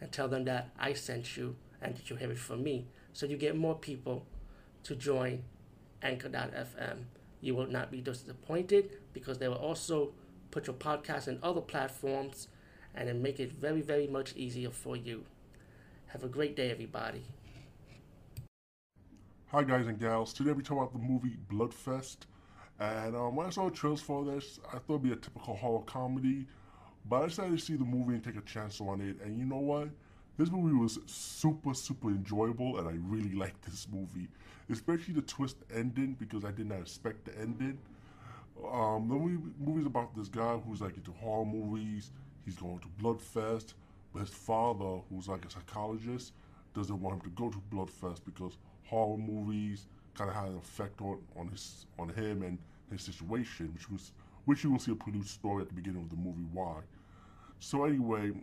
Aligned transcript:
and 0.00 0.10
tell 0.12 0.28
them 0.28 0.44
that 0.44 0.70
I 0.78 0.92
sent 0.92 1.36
you 1.36 1.56
and 1.80 1.96
that 1.96 2.10
you 2.10 2.16
have 2.16 2.30
it 2.30 2.38
from 2.38 2.62
me. 2.62 2.86
So 3.12 3.26
you 3.26 3.36
get 3.36 3.56
more 3.56 3.74
people 3.74 4.26
to 4.84 4.94
join 4.94 5.44
Anchor.fm. 6.02 7.04
You 7.40 7.54
will 7.54 7.66
not 7.66 7.90
be 7.90 8.00
disappointed 8.00 8.90
because 9.12 9.38
they 9.38 9.48
will 9.48 9.56
also 9.56 10.12
put 10.50 10.66
your 10.66 10.76
podcast 10.76 11.28
in 11.28 11.38
other 11.42 11.60
platforms 11.60 12.48
and 12.94 13.08
then 13.08 13.22
make 13.22 13.40
it 13.40 13.52
very, 13.52 13.80
very 13.80 14.06
much 14.06 14.34
easier 14.36 14.70
for 14.70 14.96
you. 14.96 15.24
Have 16.06 16.22
a 16.22 16.28
great 16.28 16.54
day, 16.54 16.70
everybody. 16.70 17.24
Hi 19.48 19.62
guys 19.62 19.86
and 19.86 20.00
gals. 20.00 20.32
Today 20.32 20.52
we 20.52 20.62
talk 20.62 20.78
about 20.78 20.92
the 20.92 20.98
movie 20.98 21.36
Bloodfest. 21.48 22.18
And 22.80 23.14
um, 23.14 23.36
when 23.36 23.46
I 23.46 23.50
saw 23.50 23.66
the 23.66 23.70
trailers 23.70 24.00
for 24.00 24.24
this, 24.24 24.58
I 24.68 24.78
thought 24.78 24.94
it'd 24.94 25.02
be 25.02 25.12
a 25.12 25.16
typical 25.16 25.54
horror 25.54 25.82
comedy. 25.86 26.46
But 27.08 27.22
I 27.22 27.26
decided 27.26 27.58
to 27.58 27.64
see 27.64 27.76
the 27.76 27.84
movie 27.84 28.14
and 28.14 28.24
take 28.24 28.36
a 28.36 28.42
chance 28.42 28.80
on 28.80 29.00
it. 29.00 29.20
And 29.24 29.38
you 29.38 29.44
know 29.44 29.58
what? 29.58 29.88
This 30.36 30.50
movie 30.50 30.74
was 30.74 30.98
super, 31.06 31.74
super 31.74 32.08
enjoyable, 32.08 32.78
and 32.78 32.88
I 32.88 32.94
really 33.06 33.34
liked 33.34 33.62
this 33.62 33.86
movie. 33.92 34.28
Especially 34.70 35.14
the 35.14 35.22
twist 35.22 35.56
ending, 35.72 36.16
because 36.18 36.44
I 36.44 36.50
did 36.50 36.68
not 36.68 36.80
expect 36.80 37.26
the 37.26 37.38
ending. 37.38 37.78
Um, 38.72 39.08
the 39.08 39.14
movie 39.14 39.42
movie's 39.58 39.86
about 39.86 40.16
this 40.16 40.28
guy 40.28 40.56
who's 40.56 40.80
like 40.80 40.96
into 40.96 41.12
horror 41.12 41.44
movies. 41.44 42.10
He's 42.44 42.56
going 42.56 42.78
to 42.80 42.88
Bloodfest, 43.02 43.74
but 44.12 44.20
his 44.20 44.30
father, 44.30 45.00
who's 45.10 45.28
like 45.28 45.44
a 45.44 45.50
psychologist, 45.50 46.32
doesn't 46.74 47.00
want 47.00 47.16
him 47.16 47.30
to 47.30 47.36
go 47.36 47.50
to 47.50 47.62
Bloodfest 47.72 48.24
because 48.24 48.56
horror 48.84 49.18
movies 49.18 49.86
kind 50.14 50.30
of 50.30 50.36
had 50.36 50.48
an 50.48 50.56
effect 50.56 51.00
on, 51.00 51.18
on 51.36 51.48
his 51.48 51.86
on 51.98 52.08
him 52.08 52.42
and 52.42 52.58
his 52.90 53.02
situation, 53.02 53.72
which 53.74 53.90
was 53.90 54.12
which 54.44 54.64
you 54.64 54.70
will 54.70 54.78
see 54.78 54.92
a 54.92 54.96
produced 54.96 55.34
story 55.34 55.62
at 55.62 55.68
the 55.68 55.74
beginning 55.74 56.02
of 56.02 56.10
the 56.10 56.16
movie 56.16 56.46
why. 56.52 56.80
So 57.58 57.84
anyway, 57.84 58.26
him 58.26 58.42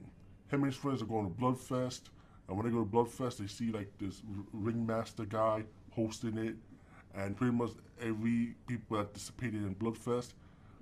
and 0.51 0.65
his 0.65 0.75
friends 0.75 1.01
are 1.01 1.05
going 1.05 1.25
to 1.25 1.41
Bloodfest, 1.41 2.01
and 2.47 2.57
when 2.57 2.65
they 2.65 2.71
go 2.71 2.83
to 2.83 2.89
Bloodfest, 2.89 3.37
they 3.37 3.47
see 3.47 3.71
like 3.71 3.91
this 3.99 4.21
ringmaster 4.51 5.25
guy 5.25 5.63
hosting 5.91 6.37
it, 6.37 6.55
and 7.13 7.35
pretty 7.35 7.53
much 7.53 7.71
every 8.01 8.55
people 8.67 8.97
that 8.97 9.05
participated 9.05 9.61
in 9.63 9.75
Bloodfest 9.75 10.33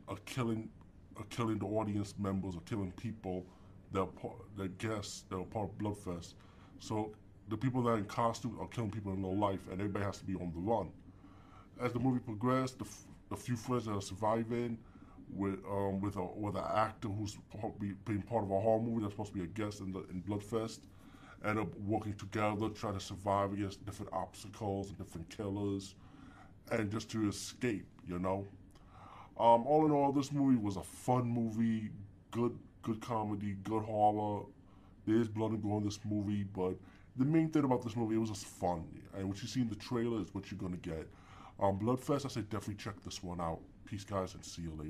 are 0.08 0.18
killing 0.26 0.70
are 1.18 1.26
killing 1.30 1.58
the 1.60 1.66
audience 1.66 2.14
members 2.18 2.56
are 2.56 2.62
killing 2.62 2.92
people 2.94 3.46
that 3.92 4.06
part, 4.16 4.36
that 4.58 4.78
guests 4.78 5.26
that 5.30 5.36
are 5.36 5.44
part 5.44 5.70
of 5.70 5.78
Bloodfest. 5.78 6.34
So 6.80 7.12
the 7.50 7.58
people 7.58 7.84
that 7.84 7.90
are 7.90 7.98
in 7.98 8.06
costume 8.06 8.58
are 8.62 8.68
killing 8.68 8.92
people 8.92 9.12
in 9.12 9.22
real 9.22 9.38
life, 9.38 9.60
and 9.72 9.82
everybody 9.82 10.06
has 10.06 10.20
to 10.20 10.26
be 10.26 10.36
on 10.36 10.52
the 10.54 10.60
run. 10.60 10.90
As 11.82 11.92
the 11.92 12.00
movie 12.00 12.20
progressed, 12.20 12.80
the, 12.80 12.86
the 13.30 13.36
few 13.36 13.56
friends 13.56 13.86
that 13.86 13.92
are 13.92 14.02
surviving 14.02 14.78
with 15.34 15.60
um, 15.70 16.02
with 16.02 16.16
a 16.16 16.26
with 16.26 16.56
an 16.56 16.64
actor 16.74 17.08
who's 17.08 17.38
being 18.06 18.22
part 18.24 18.44
of 18.44 18.52
a 18.52 18.60
horror 18.60 18.82
movie 18.82 19.02
that's 19.02 19.14
supposed 19.14 19.34
to 19.34 19.38
be 19.38 19.44
a 19.44 19.48
guest 19.48 19.82
in 19.82 19.92
the 19.92 20.00
in 20.10 20.22
Bloodfest, 20.28 20.80
end 21.46 21.60
up 21.60 21.68
working 21.80 22.14
together, 22.14 22.70
trying 22.70 22.96
to 22.96 23.00
survive 23.00 23.54
against 23.54 23.86
different 23.86 24.12
obstacles 24.14 24.90
and 24.90 24.98
different 24.98 25.30
killers, 25.30 25.96
and 26.72 26.92
just 26.92 27.10
to 27.12 27.28
escape, 27.28 27.88
you 28.08 28.20
know. 28.20 28.46
Um, 29.40 29.66
all 29.66 29.86
in 29.86 29.92
all, 29.92 30.12
this 30.12 30.32
movie 30.32 30.58
was 30.58 30.76
a 30.76 30.84
fun 30.84 31.26
movie, 31.26 31.90
good 32.32 32.58
good 32.82 33.02
comedy, 33.02 33.56
good 33.64 33.84
horror. 33.84 34.46
There 35.06 35.18
is 35.18 35.28
blood 35.28 35.52
and 35.52 35.62
gore 35.62 35.80
in 35.80 35.86
this 35.86 36.00
movie, 36.04 36.44
but 36.44 36.76
the 37.16 37.26
main 37.26 37.50
thing 37.50 37.64
about 37.64 37.84
this 37.84 37.96
movie, 37.96 38.16
it 38.16 38.20
was 38.20 38.30
just 38.30 38.46
fun. 38.46 38.84
And 39.16 39.28
what 39.28 39.42
you 39.42 39.48
see 39.48 39.62
in 39.62 39.70
the 39.70 39.76
trailer 39.76 40.22
is 40.22 40.34
what 40.34 40.52
you're 40.52 40.60
gonna 40.60 40.78
get. 40.78 41.08
Um, 41.60 41.78
Bloodfest, 41.80 42.26
I 42.26 42.30
say 42.30 42.42
definitely 42.42 42.76
check 42.76 42.96
this 43.04 43.22
one 43.22 43.42
out. 43.42 43.60
Peace, 43.86 44.04
guys, 44.04 44.34
and 44.34 44.46
see 44.46 44.62
you 44.62 44.72
later. 44.72 44.84